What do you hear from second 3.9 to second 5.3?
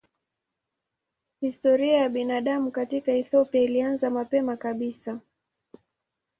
mapema kabisa.